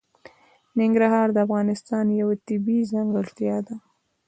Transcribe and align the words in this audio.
ننګرهار 0.79 1.27
د 1.33 1.37
افغانستان 1.45 2.05
یوه 2.19 2.35
طبیعي 2.47 2.89
ځانګړتیا 2.93 3.57
ده. 3.67 3.75